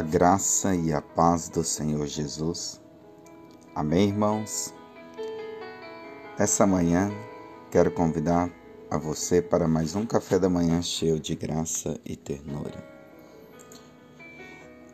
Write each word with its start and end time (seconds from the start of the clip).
A 0.00 0.02
graça 0.02 0.74
e 0.74 0.94
a 0.94 1.02
paz 1.02 1.50
do 1.50 1.62
Senhor 1.62 2.06
Jesus. 2.06 2.80
Amém, 3.74 4.08
irmãos? 4.08 4.72
Essa 6.38 6.66
manhã 6.66 7.12
quero 7.70 7.90
convidar 7.90 8.50
a 8.90 8.96
você 8.96 9.42
para 9.42 9.68
mais 9.68 9.94
um 9.94 10.06
café 10.06 10.38
da 10.38 10.48
manhã 10.48 10.80
cheio 10.80 11.20
de 11.20 11.34
graça 11.34 12.00
e 12.02 12.16
ternura. 12.16 12.82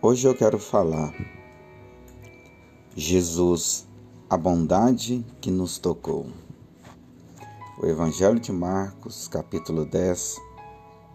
Hoje 0.00 0.26
eu 0.26 0.34
quero 0.34 0.58
falar 0.58 1.12
Jesus, 2.96 3.86
a 4.30 4.38
bondade 4.38 5.22
que 5.38 5.50
nos 5.50 5.76
tocou. 5.76 6.28
O 7.78 7.84
Evangelho 7.84 8.40
de 8.40 8.52
Marcos, 8.52 9.28
capítulo 9.28 9.84
10, 9.84 10.40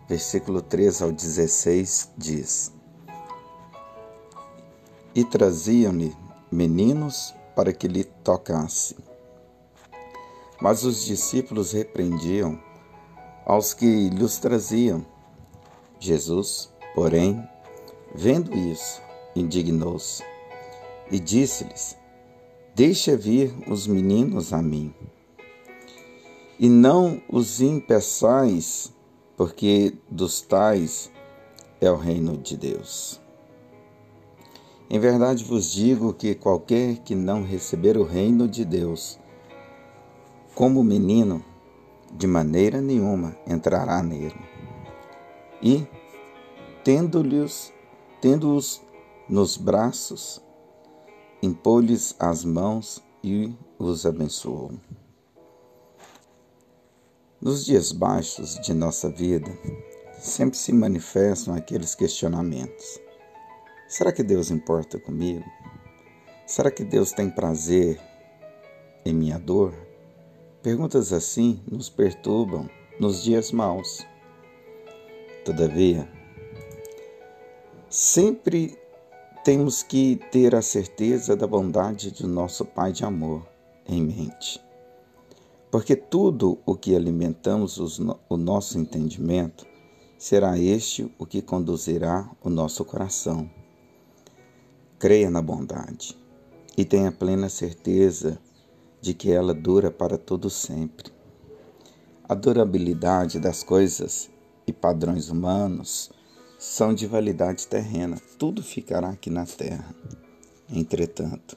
versículo 0.08 0.62
3 0.62 1.02
ao 1.02 1.12
16 1.12 2.12
diz: 2.16 2.79
e 5.20 5.26
traziam-lhe 5.26 6.16
meninos 6.50 7.36
para 7.54 7.74
que 7.74 7.90
lhe 7.90 8.06
tocasse. 8.06 8.96
Mas 10.62 10.86
os 10.86 11.04
discípulos 11.04 11.74
repreendiam 11.74 12.58
aos 13.46 13.74
que 13.74 14.10
lhes 14.10 14.38
traziam. 14.38 15.06
Jesus, 16.00 16.72
porém, 16.96 17.46
vendo 18.16 18.56
isso, 18.58 19.02
indignou-se 19.36 20.24
e 21.12 21.20
disse-lhes: 21.20 21.98
Deixa 22.74 23.18
vir 23.18 23.54
os 23.68 23.88
meninos 23.88 24.54
a 24.54 24.62
mim, 24.62 24.94
e 26.58 26.70
não 26.70 27.22
os 27.28 27.60
impeçais, 27.60 28.94
porque 29.36 29.94
dos 30.10 30.42
tais 30.42 31.12
é 31.82 31.92
o 31.92 31.98
reino 31.98 32.38
de 32.38 32.56
Deus. 32.56 33.20
Em 34.90 35.00
verdade 35.00 35.44
vos 35.44 35.72
digo 35.72 36.14
que 36.14 36.34
qualquer 36.34 36.98
que 36.98 37.14
não 37.14 37.44
receber 37.44 37.96
o 37.96 38.04
reino 38.04 38.48
de 38.48 38.66
Deus 38.66 39.20
como 40.56 40.84
menino, 40.84 41.46
de 42.12 42.26
maneira 42.26 42.82
nenhuma 42.82 43.38
entrará 43.48 44.02
nele. 44.02 44.36
E, 45.62 45.88
tendo-lhes, 46.84 47.72
tendo-os 48.20 48.82
nos 49.30 49.56
braços, 49.58 50.42
impôs-lhes 51.42 52.16
as 52.20 52.44
mãos 52.44 53.02
e 53.24 53.54
os 53.78 54.06
abençoou. 54.06 54.72
Nos 57.40 57.64
dias 57.64 57.92
baixos 57.92 58.60
de 58.60 58.74
nossa 58.74 59.10
vida, 59.10 59.50
sempre 60.20 60.58
se 60.58 60.74
manifestam 60.74 61.54
aqueles 61.56 61.96
questionamentos. 61.96 63.00
Será 63.90 64.12
que 64.12 64.22
Deus 64.22 64.52
importa 64.52 65.00
comigo? 65.00 65.44
Será 66.46 66.70
que 66.70 66.84
Deus 66.84 67.12
tem 67.12 67.28
prazer 67.28 68.00
em 69.04 69.12
minha 69.12 69.40
dor? 69.40 69.74
Perguntas 70.62 71.12
assim 71.12 71.60
nos 71.68 71.90
perturbam 71.90 72.70
nos 73.00 73.24
dias 73.24 73.52
maus. 73.52 74.06
Todavia, 75.44 76.08
sempre 77.90 78.78
temos 79.44 79.82
que 79.82 80.18
ter 80.32 80.54
a 80.54 80.62
certeza 80.62 81.36
da 81.36 81.48
bondade 81.48 82.12
do 82.12 82.28
nosso 82.28 82.64
Pai 82.66 82.92
de 82.92 83.04
amor 83.04 83.44
em 83.88 84.04
mente. 84.04 84.64
Porque 85.72 85.96
tudo 85.96 86.60
o 86.64 86.76
que 86.76 86.96
alimentamos 86.96 87.80
o 88.30 88.38
nosso 88.38 88.78
entendimento 88.78 89.66
será 90.16 90.60
este 90.60 91.12
o 91.18 91.26
que 91.26 91.42
conduzirá 91.42 92.30
o 92.44 92.52
nosso 92.52 92.86
coração 92.86 93.50
Creia 95.00 95.30
na 95.30 95.42
bondade 95.42 96.14
e 96.78 96.84
tenha 96.84 97.10
plena 97.10 97.48
certeza 97.48 98.38
de 99.00 99.14
que 99.14 99.32
ela 99.32 99.54
dura 99.54 99.90
para 99.90 100.18
todo 100.18 100.50
sempre. 100.50 101.10
A 102.28 102.36
durabilidade 102.36 103.40
das 103.40 103.64
coisas 103.64 104.30
e 104.68 104.74
padrões 104.74 105.30
humanos 105.30 106.12
são 106.58 106.94
de 106.94 107.08
validade 107.08 107.66
terrena, 107.66 108.22
tudo 108.38 108.62
ficará 108.62 109.12
aqui 109.12 109.30
na 109.30 109.46
terra. 109.46 109.96
Entretanto, 110.70 111.56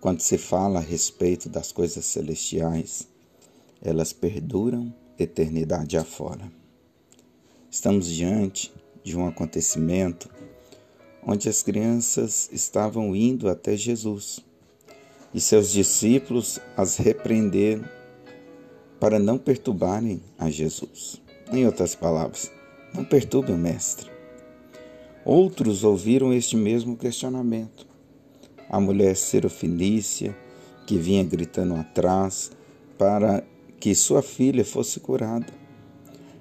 quando 0.00 0.20
se 0.20 0.38
fala 0.38 0.78
a 0.78 0.82
respeito 0.82 1.50
das 1.50 1.70
coisas 1.70 2.06
celestiais, 2.06 3.06
elas 3.82 4.14
perduram 4.14 4.90
eternidade 5.18 5.98
afora. 5.98 6.50
Estamos 7.70 8.08
diante 8.08 8.72
de 9.04 9.18
um 9.18 9.26
acontecimento 9.26 10.30
onde 11.22 11.48
as 11.48 11.62
crianças 11.62 12.48
estavam 12.52 13.14
indo 13.14 13.48
até 13.48 13.76
Jesus 13.76 14.40
e 15.32 15.40
seus 15.40 15.70
discípulos 15.70 16.58
as 16.76 16.96
repreenderam 16.96 17.84
para 18.98 19.18
não 19.18 19.38
perturbarem 19.38 20.20
a 20.38 20.50
Jesus. 20.50 21.20
Em 21.52 21.66
outras 21.66 21.94
palavras, 21.94 22.50
não 22.94 23.04
perturbe 23.04 23.52
o 23.52 23.58
Mestre. 23.58 24.10
Outros 25.24 25.84
ouviram 25.84 26.32
este 26.32 26.56
mesmo 26.56 26.96
questionamento. 26.96 27.86
A 28.68 28.80
mulher 28.80 29.16
serofinícia, 29.16 30.36
que 30.86 30.96
vinha 30.96 31.22
gritando 31.22 31.74
atrás 31.74 32.50
para 32.96 33.44
que 33.78 33.94
sua 33.94 34.22
filha 34.22 34.64
fosse 34.64 34.98
curada. 35.00 35.46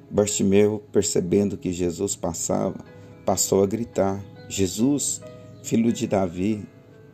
Bartimeu, 0.09 0.81
percebendo 0.91 1.57
que 1.57 1.71
Jesus 1.71 2.15
passava, 2.15 2.77
passou 3.25 3.61
a 3.61 3.67
gritar: 3.67 4.23
Jesus, 4.49 5.21
filho 5.61 5.91
de 5.91 6.07
Davi, 6.07 6.65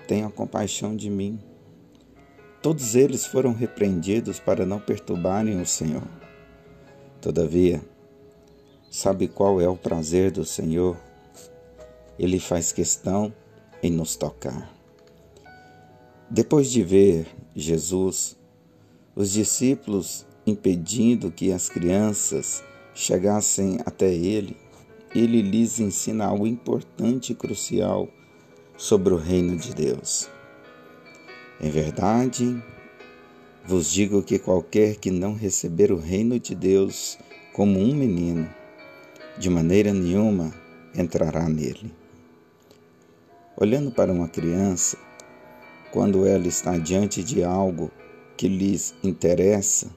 tenha 0.08 0.30
compaixão 0.30 0.96
de 0.96 1.10
mim. 1.10 1.40
Todos 2.62 2.96
eles 2.96 3.26
foram 3.26 3.54
repreendidos 3.54 4.40
para 4.40 4.66
não 4.66 4.80
perturbarem 4.80 5.60
o 5.60 5.66
Senhor. 5.66 6.04
Todavia, 7.20 7.82
sabe 8.92 9.28
qual 9.28 9.60
é 9.60 9.68
o 9.68 9.76
prazer 9.76 10.32
do 10.32 10.46
Senhor? 10.46 10.96
Ele 12.20 12.40
faz 12.40 12.72
questão 12.72 13.34
em 13.82 13.92
nos 13.92 14.16
tocar. 14.16 14.72
Depois 16.30 16.70
de 16.70 16.84
ver 16.84 17.28
Jesus, 17.56 18.38
os 19.16 19.32
discípulos 19.32 20.26
impedindo 20.46 21.32
que 21.32 21.52
as 21.52 21.70
crianças 21.70 22.64
chegassem 22.94 23.80
até 23.86 24.14
ele, 24.14 24.56
ele 25.14 25.42
lhes 25.42 25.80
ensina 25.80 26.26
algo 26.26 26.48
importante 26.48 27.32
e 27.32 27.36
crucial 27.36 28.10
sobre 28.76 29.14
o 29.14 29.18
reino 29.18 29.56
de 29.56 29.74
Deus. 29.74 30.30
Em 31.62 31.70
verdade, 31.70 32.62
vos 33.66 33.92
digo 33.92 34.24
que 34.24 34.40
qualquer 34.40 34.96
que 34.96 35.12
não 35.12 35.36
receber 35.36 35.92
o 35.92 35.98
reino 35.98 36.40
de 36.40 36.56
Deus 36.56 37.18
como 37.54 37.80
um 37.80 37.94
menino, 37.94 38.50
de 39.38 39.50
maneira 39.50 39.94
nenhuma 39.94 40.54
entrará 40.96 41.48
nele. 41.48 41.94
Olhando 43.56 43.92
para 43.92 44.12
uma 44.12 44.28
criança, 44.28 44.98
quando 45.92 46.26
ela 46.26 46.48
está 46.48 46.78
diante 46.80 47.24
de 47.24 47.44
algo 47.44 47.92
que 48.36 48.48
lhes 48.48 48.96
interessa, 49.04 49.88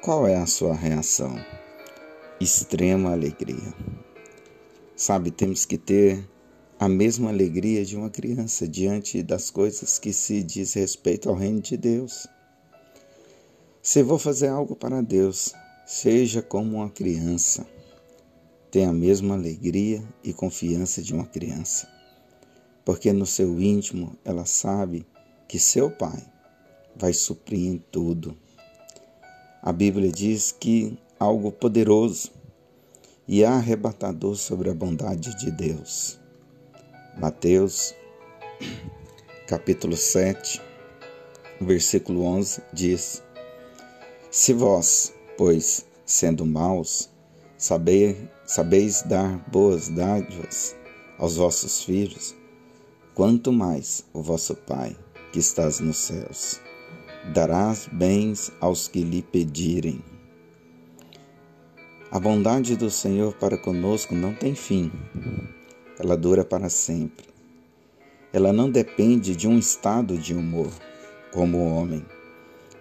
qual 0.00 0.26
é 0.26 0.34
a 0.34 0.46
sua 0.46 0.74
reação? 0.74 1.36
Extrema 2.40 3.12
alegria. 3.12 3.72
Sabe, 4.96 5.30
temos 5.30 5.64
que 5.64 5.78
ter 5.78 6.28
a 6.78 6.88
mesma 6.88 7.30
alegria 7.30 7.84
de 7.84 7.96
uma 7.96 8.10
criança 8.10 8.68
diante 8.68 9.22
das 9.22 9.50
coisas 9.50 9.98
que 9.98 10.12
se 10.12 10.42
diz 10.42 10.74
respeito 10.74 11.28
ao 11.28 11.34
reino 11.34 11.60
de 11.60 11.76
Deus. 11.76 12.26
Se 13.80 14.02
vou 14.02 14.18
fazer 14.18 14.48
algo 14.48 14.76
para 14.76 15.00
Deus, 15.00 15.52
seja 15.86 16.42
como 16.42 16.76
uma 16.76 16.90
criança. 16.90 17.66
Tenha 18.70 18.90
a 18.90 18.92
mesma 18.92 19.34
alegria 19.34 20.02
e 20.22 20.32
confiança 20.32 21.02
de 21.02 21.14
uma 21.14 21.26
criança. 21.26 21.88
Porque 22.84 23.12
no 23.12 23.26
seu 23.26 23.60
íntimo 23.60 24.16
ela 24.24 24.44
sabe 24.44 25.06
que 25.48 25.58
seu 25.58 25.90
pai 25.90 26.24
vai 26.96 27.12
suprir 27.12 27.66
em 27.66 27.78
tudo. 27.78 28.36
A 29.62 29.72
Bíblia 29.72 30.10
diz 30.10 30.52
que 30.52 30.98
algo 31.18 31.52
poderoso 31.52 32.32
e 33.26 33.44
arrebatador 33.44 34.36
sobre 34.36 34.70
a 34.70 34.74
bondade 34.74 35.36
de 35.38 35.50
Deus. 35.50 36.20
Mateus, 37.18 37.94
capítulo 39.46 39.96
7, 39.96 40.60
versículo 41.60 42.24
11 42.24 42.62
diz: 42.72 43.22
Se 44.30 44.52
vós, 44.52 45.12
pois, 45.36 45.86
sendo 46.04 46.44
maus, 46.44 47.10
sabeis, 47.56 48.16
sabeis 48.44 49.02
dar 49.02 49.38
boas 49.50 49.88
dádivas 49.88 50.74
aos 51.18 51.36
vossos 51.36 51.84
filhos, 51.84 52.34
quanto 53.14 53.52
mais 53.52 54.04
o 54.12 54.20
vosso 54.22 54.54
Pai, 54.54 54.96
que 55.32 55.38
estás 55.38 55.80
nos 55.80 55.96
céus, 55.96 56.60
darás 57.32 57.88
bens 57.92 58.50
aos 58.60 58.88
que 58.88 59.02
lhe 59.02 59.22
pedirem. 59.22 60.11
A 62.12 62.20
bondade 62.20 62.76
do 62.76 62.90
Senhor 62.90 63.32
para 63.32 63.56
conosco 63.56 64.14
não 64.14 64.34
tem 64.34 64.54
fim. 64.54 64.92
ela 65.98 66.14
dura 66.14 66.44
para 66.44 66.68
sempre. 66.68 67.24
Ela 68.30 68.52
não 68.52 68.70
depende 68.70 69.34
de 69.34 69.48
um 69.48 69.58
estado 69.58 70.18
de 70.18 70.34
humor, 70.34 70.70
como 71.32 71.56
o 71.56 71.74
homem, 71.74 72.04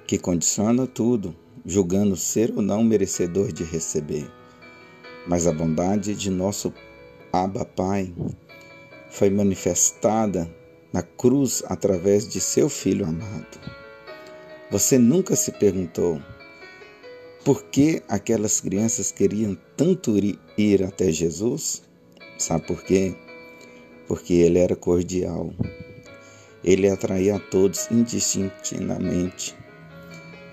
que 0.05 0.17
condiciona 0.17 0.85
tudo, 0.85 1.33
julgando 1.65 2.17
ser 2.17 2.51
ou 2.53 2.61
não 2.61 2.83
merecedor 2.83 3.53
de 3.53 3.63
receber. 3.63 4.29
Mas 5.25 5.47
a 5.47 5.53
bondade 5.53 6.13
de 6.13 6.29
nosso 6.29 6.73
Abba 7.31 7.63
Pai 7.63 8.13
foi 9.09 9.29
manifestada 9.29 10.53
na 10.91 11.01
cruz 11.01 11.63
através 11.67 12.27
de 12.27 12.41
seu 12.41 12.67
Filho 12.67 13.05
amado. 13.05 13.61
Você 14.69 14.97
nunca 14.97 15.37
se 15.37 15.53
perguntou 15.53 16.21
por 17.43 17.63
que 17.63 18.03
aquelas 18.07 18.61
crianças 18.61 19.11
queriam 19.11 19.57
tanto 19.75 20.15
ir 20.57 20.83
até 20.83 21.11
Jesus? 21.11 21.81
Sabe 22.37 22.67
por 22.67 22.83
quê? 22.83 23.15
Porque 24.07 24.33
ele 24.33 24.59
era 24.59 24.75
cordial. 24.75 25.53
Ele 26.63 26.87
atraía 26.87 27.37
a 27.37 27.39
todos 27.39 27.89
indistintamente. 27.89 29.55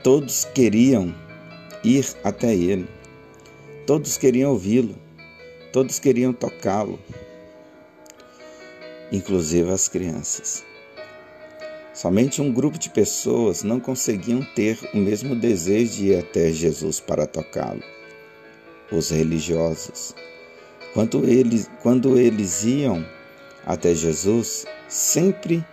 Todos 0.02 0.46
queriam 0.46 1.14
ir 1.84 2.06
até 2.24 2.54
ele. 2.54 2.88
Todos 3.86 4.16
queriam 4.16 4.52
ouvi-lo. 4.52 4.94
Todos 5.72 5.98
queriam 5.98 6.32
tocá-lo. 6.32 6.98
Inclusive 9.12 9.70
as 9.70 9.88
crianças. 9.88 10.64
Somente 12.00 12.40
um 12.40 12.52
grupo 12.52 12.78
de 12.78 12.88
pessoas 12.90 13.64
não 13.64 13.80
conseguiam 13.80 14.40
ter 14.54 14.78
o 14.94 14.98
mesmo 14.98 15.34
desejo 15.34 15.94
de 15.94 16.06
ir 16.06 16.18
até 16.20 16.52
Jesus 16.52 17.00
para 17.00 17.26
tocá-lo. 17.26 17.82
Os 18.92 19.10
religiosos. 19.10 20.14
Quando 20.94 21.28
eles, 21.28 21.68
quando 21.82 22.16
eles 22.16 22.62
iam 22.62 23.04
até 23.66 23.96
Jesus, 23.96 24.64
sempre 24.86 25.66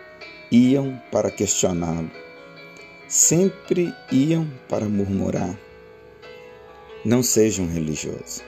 iam 0.52 1.00
para 1.12 1.30
questioná-lo, 1.30 2.10
sempre 3.08 3.94
iam 4.12 4.50
para 4.68 4.86
murmurar. 4.86 5.56
Não 7.06 7.22
seja 7.22 7.62
um 7.62 7.72
religioso 7.72 8.42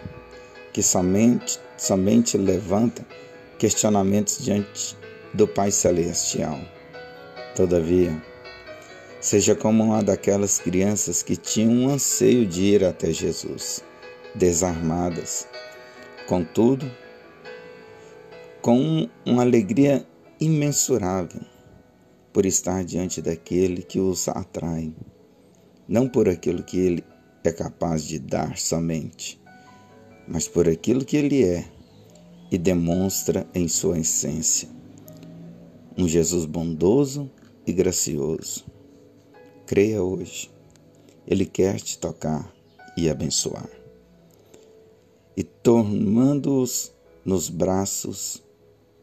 que 0.74 0.81
somente, 0.81 1.59
somente 1.77 2.39
levanta 2.39 3.06
questionamentos 3.59 4.44
diante 4.44 4.97
do 5.31 5.47
Pai 5.47 5.69
Celestial 5.69 6.59
Todavia, 7.57 8.15
seja 9.19 9.56
como 9.56 9.83
uma 9.83 10.04
daquelas 10.04 10.59
crianças 10.59 11.24
que 11.24 11.36
tinham 11.36 11.71
um 11.71 11.89
anseio 11.89 12.45
de 12.45 12.62
ir 12.62 12.86
até 12.86 13.12
Jesus, 13.12 13.83
desarmadas, 14.36 15.48
contudo, 16.27 16.86
com 18.62 19.09
uma 19.25 19.42
alegria 19.42 20.06
imensurável 20.39 21.42
por 22.31 22.45
estar 22.45 22.83
diante 22.83 23.24
daquele 23.24 23.81
que 23.81 24.00
os 24.00 24.27
atrai, 24.27 24.94
não 25.88 26.07
por 26.07 26.30
aquilo 26.30 26.62
que 26.62 26.77
ele 26.77 27.03
é 27.44 27.51
capaz 27.51 28.03
de 28.03 28.19
dar 28.19 28.56
somente, 28.56 29.42
mas 30.27 30.48
por 30.48 30.69
aquilo 30.69 31.03
que 31.03 31.18
ele 31.18 31.44
é 31.44 31.65
e 32.51 32.57
demonstra 32.60 33.48
em 33.51 33.68
sua 33.68 33.98
essência. 33.98 34.69
Um 35.98 36.07
Jesus 36.07 36.45
bondoso 36.45 37.31
e 37.68 37.74
gracioso. 37.74 38.66
Creia 39.66 40.02
hoje. 40.02 40.50
Ele 41.28 41.46
quer 41.46 41.81
te 41.81 42.00
tocar 42.00 42.50
e 42.96 43.10
abençoar. 43.10 43.69
E 45.36 45.44
tomando-os 45.44 46.94
nos 47.25 47.50
braços 47.50 48.42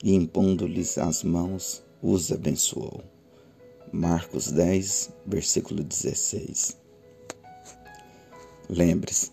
e 0.02 0.14
impondo-lhes 0.14 0.96
as 0.96 1.22
mãos, 1.22 1.84
os 2.02 2.32
abençoou. 2.32 3.04
Marcos 3.92 4.50
10, 4.50 5.10
versículo 5.26 5.84
16. 5.84 6.76
Lembre-se, 8.68 9.30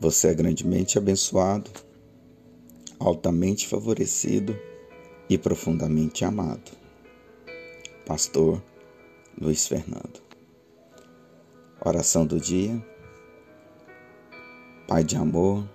você 0.00 0.28
é 0.28 0.34
grandemente 0.34 0.96
abençoado, 0.96 1.70
altamente 3.00 3.66
favorecido 3.66 4.56
e 5.28 5.36
profundamente 5.36 6.24
amado. 6.24 6.87
Pastor 8.08 8.62
Luiz 9.38 9.68
Fernando. 9.68 10.22
Oração 11.78 12.24
do 12.24 12.40
dia. 12.40 12.82
Pai 14.88 15.04
de 15.04 15.14
amor, 15.14 15.68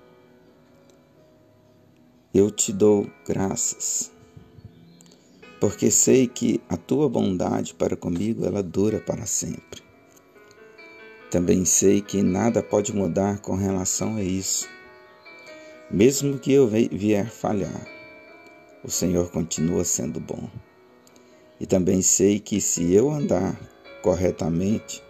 eu 2.34 2.50
te 2.50 2.74
dou 2.74 3.08
graças, 3.24 4.12
porque 5.62 5.92
sei 5.92 6.28
que 6.28 6.60
a 6.68 6.76
tua 6.76 7.08
bondade 7.08 7.76
para 7.76 7.96
comigo 7.96 8.48
ela 8.48 8.64
dura 8.64 9.00
para 9.00 9.28
sempre. 9.28 9.84
Também 11.30 11.64
sei 11.66 12.02
que 12.02 12.24
nada 12.24 12.64
pode 12.64 12.96
mudar 12.96 13.42
com 13.42 13.56
relação 13.56 14.16
a 14.16 14.24
isso. 14.24 14.68
Mesmo 15.92 16.40
que 16.40 16.52
eu 16.52 16.68
vier 16.68 17.30
falhar, 17.30 17.88
o 18.84 18.90
Senhor 18.90 19.30
continua 19.30 19.84
sendo 19.86 20.20
bom. 20.20 20.50
E 21.64 21.66
também 21.66 22.02
sei 22.02 22.42
que 22.42 22.60
se 22.60 22.94
eu 22.94 23.10
andar 23.10 23.58
corretamente, 24.02 25.02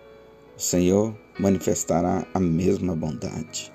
o 0.55 0.61
Senhor 0.61 1.17
manifestará 1.39 2.27
a 2.31 2.39
mesma 2.39 2.95
bondade. 2.95 3.73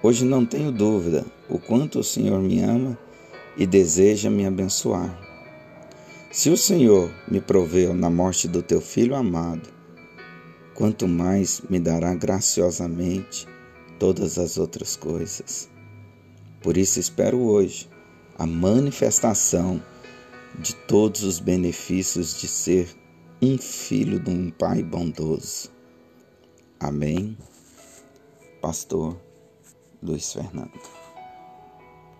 Hoje 0.00 0.24
não 0.24 0.46
tenho 0.46 0.70
dúvida 0.70 1.26
o 1.48 1.58
quanto 1.58 1.98
o 1.98 2.04
Senhor 2.04 2.40
me 2.40 2.60
ama 2.60 2.96
e 3.56 3.66
deseja 3.66 4.30
me 4.30 4.46
abençoar. 4.46 5.20
Se 6.30 6.50
o 6.50 6.56
Senhor 6.56 7.10
me 7.26 7.40
proveu 7.40 7.92
na 7.92 8.08
morte 8.08 8.46
do 8.46 8.62
teu 8.62 8.80
filho 8.80 9.16
amado, 9.16 9.68
quanto 10.72 11.08
mais 11.08 11.62
me 11.68 11.80
dará 11.80 12.14
graciosamente 12.14 13.44
todas 13.98 14.38
as 14.38 14.56
outras 14.56 14.94
coisas. 14.94 15.68
Por 16.62 16.76
isso 16.76 17.00
espero 17.00 17.40
hoje 17.40 17.88
a 18.38 18.46
manifestação 18.46 19.82
de 20.58 20.74
todos 20.74 21.22
os 21.22 21.38
benefícios 21.38 22.40
de 22.40 22.48
ser 22.48 22.88
um 23.42 23.58
filho 23.58 24.18
de 24.18 24.30
um 24.30 24.50
Pai 24.50 24.82
bondoso. 24.82 25.70
Amém. 26.80 27.36
Pastor 28.60 29.20
Luiz 30.02 30.32
Fernando. 30.32 30.95